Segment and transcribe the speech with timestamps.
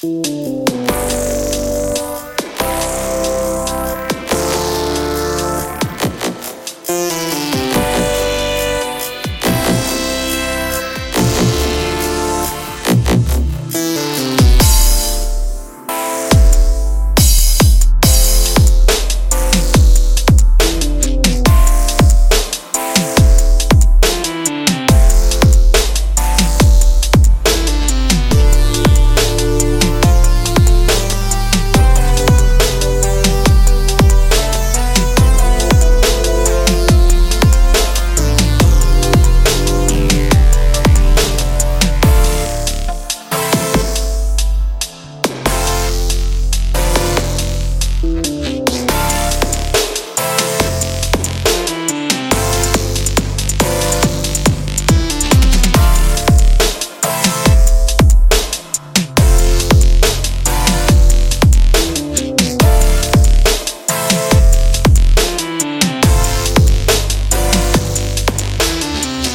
[0.00, 0.57] Música